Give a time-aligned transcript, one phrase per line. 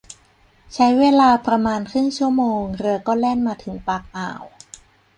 [0.73, 4.43] ใช้เวลาประมาณครึ่งชั่วโมงเรือก็แล่นมาถึงปากอ่าว